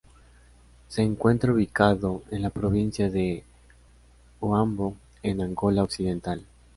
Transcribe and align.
Se 0.87 1.03
encuentra 1.03 1.53
ubicado 1.53 2.23
en 2.31 2.41
la 2.41 2.49
provincia 2.49 3.11
de 3.11 3.43
Huambo 4.39 4.95
en 5.21 5.41
Angola 5.43 5.83
occidental. 5.83 6.43